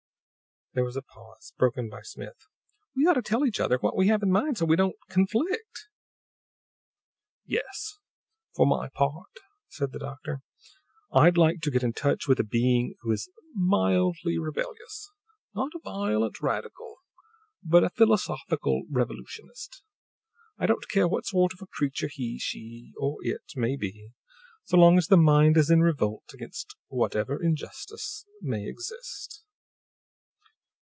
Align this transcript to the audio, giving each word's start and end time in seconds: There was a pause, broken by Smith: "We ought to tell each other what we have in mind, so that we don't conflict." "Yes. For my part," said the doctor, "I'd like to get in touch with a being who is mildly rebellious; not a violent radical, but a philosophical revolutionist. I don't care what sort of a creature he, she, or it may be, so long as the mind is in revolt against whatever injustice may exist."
There 0.73 0.85
was 0.85 0.95
a 0.95 1.01
pause, 1.01 1.51
broken 1.57 1.89
by 1.89 2.01
Smith: 2.01 2.47
"We 2.95 3.05
ought 3.05 3.15
to 3.15 3.21
tell 3.21 3.45
each 3.45 3.59
other 3.59 3.75
what 3.79 3.97
we 3.97 4.07
have 4.07 4.23
in 4.23 4.31
mind, 4.31 4.57
so 4.57 4.63
that 4.63 4.69
we 4.69 4.77
don't 4.77 4.95
conflict." 5.09 5.89
"Yes. 7.45 7.97
For 8.55 8.65
my 8.65 8.87
part," 8.87 9.27
said 9.67 9.91
the 9.91 9.99
doctor, 9.99 10.43
"I'd 11.11 11.35
like 11.35 11.59
to 11.63 11.71
get 11.71 11.83
in 11.83 11.91
touch 11.91 12.25
with 12.25 12.39
a 12.39 12.45
being 12.45 12.95
who 13.01 13.11
is 13.11 13.29
mildly 13.53 14.37
rebellious; 14.37 15.11
not 15.53 15.73
a 15.75 15.79
violent 15.83 16.39
radical, 16.41 16.99
but 17.61 17.83
a 17.83 17.89
philosophical 17.89 18.83
revolutionist. 18.89 19.83
I 20.57 20.67
don't 20.67 20.87
care 20.87 21.09
what 21.09 21.25
sort 21.25 21.51
of 21.51 21.59
a 21.61 21.67
creature 21.67 22.07
he, 22.09 22.39
she, 22.39 22.93
or 22.97 23.17
it 23.23 23.41
may 23.57 23.75
be, 23.75 24.11
so 24.63 24.77
long 24.77 24.97
as 24.97 25.07
the 25.07 25.17
mind 25.17 25.57
is 25.57 25.69
in 25.69 25.81
revolt 25.81 26.31
against 26.33 26.77
whatever 26.87 27.43
injustice 27.43 28.25
may 28.41 28.65
exist." 28.65 29.43